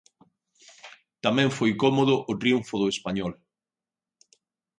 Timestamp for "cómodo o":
1.83-2.33